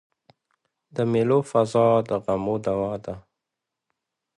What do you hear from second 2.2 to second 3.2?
غمو دوا ده.